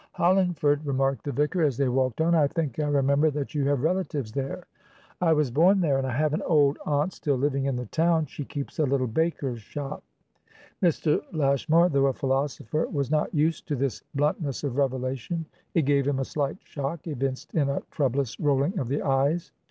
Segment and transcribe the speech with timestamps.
[0.13, 2.33] "Hollingford?" remarked the vicar, as they walked on.
[2.33, 4.63] "I think I remember that you have relatives there."
[5.21, 8.41] "I was born there, and I have an old aunt still living in the townshe
[8.49, 10.01] keeps a little baker's shop."
[10.81, 11.21] Mr.
[11.33, 15.45] Lashmar, though a philosopher, was not used to this bluntness of revelation;
[15.75, 19.51] it gave him a slight shock, evinced in a troublous rolling of the eyes.